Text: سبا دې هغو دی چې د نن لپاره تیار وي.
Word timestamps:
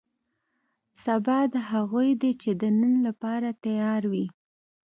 سبا 1.03 1.39
دې 1.51 1.59
هغو 1.69 2.01
دی 2.21 2.31
چې 2.41 2.51
د 2.61 2.63
نن 2.79 2.93
لپاره 3.07 3.49
تیار 3.63 4.01
وي. 4.11 4.25